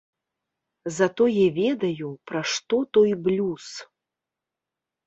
[0.97, 3.71] Затое ведаю, пра што той блюз.